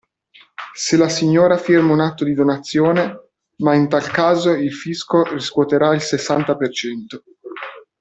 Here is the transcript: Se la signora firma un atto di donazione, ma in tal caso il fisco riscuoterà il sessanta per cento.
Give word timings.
Se 0.73 0.97
la 0.97 1.09
signora 1.09 1.57
firma 1.59 1.93
un 1.93 1.99
atto 1.99 2.23
di 2.25 2.33
donazione, 2.33 3.19
ma 3.57 3.75
in 3.75 3.87
tal 3.87 4.09
caso 4.09 4.49
il 4.49 4.73
fisco 4.73 5.21
riscuoterà 5.25 5.93
il 5.93 6.01
sessanta 6.01 6.57
per 6.57 6.71
cento. 6.71 7.23